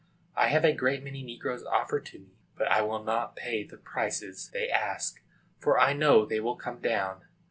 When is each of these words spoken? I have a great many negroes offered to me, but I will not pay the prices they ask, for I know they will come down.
I 0.35 0.47
have 0.47 0.65
a 0.65 0.73
great 0.73 1.03
many 1.03 1.21
negroes 1.21 1.63
offered 1.63 2.07
to 2.07 2.17
me, 2.17 2.39
but 2.57 2.67
I 2.69 2.81
will 2.81 3.03
not 3.03 3.35
pay 3.35 3.63
the 3.63 3.77
prices 3.77 4.49
they 4.51 4.67
ask, 4.67 5.21
for 5.59 5.79
I 5.79 5.93
know 5.93 6.25
they 6.25 6.39
will 6.39 6.55
come 6.55 6.79
down. 6.79 7.25